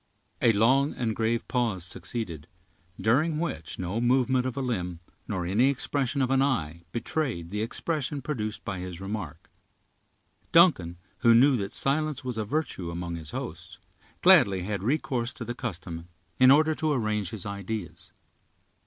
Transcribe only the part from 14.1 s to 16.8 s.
gladly had recourse to the custom, in order